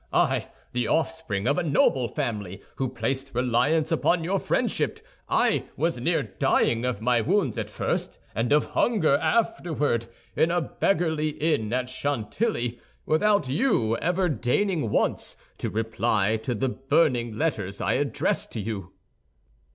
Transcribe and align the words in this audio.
I, 0.11 0.47
the 0.73 0.87
offspring 0.87 1.45
of 1.45 1.59
a 1.59 1.63
noble 1.63 2.07
family, 2.07 2.63
who 2.77 2.89
placed 2.89 3.31
reliance 3.35 3.91
upon 3.91 4.23
your 4.23 4.39
friendship—I 4.39 5.65
was 5.77 5.99
near 5.99 6.23
dying 6.23 6.85
of 6.85 7.03
my 7.03 7.21
wounds 7.21 7.55
at 7.59 7.69
first, 7.69 8.17
and 8.33 8.51
of 8.51 8.71
hunger 8.71 9.15
afterward, 9.17 10.07
in 10.35 10.49
a 10.49 10.59
beggarly 10.59 11.29
inn 11.29 11.71
at 11.71 11.87
Chantilly, 11.87 12.79
without 13.05 13.47
you 13.47 13.95
ever 13.97 14.27
deigning 14.27 14.89
once 14.89 15.37
to 15.59 15.69
reply 15.69 16.35
to 16.37 16.55
the 16.55 16.69
burning 16.69 17.37
letters 17.37 17.79
I 17.79 17.93
addressed 17.93 18.49
to 18.53 18.59
you." 18.59 18.93